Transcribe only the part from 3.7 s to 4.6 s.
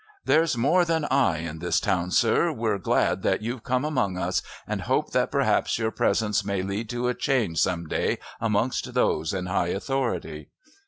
among us,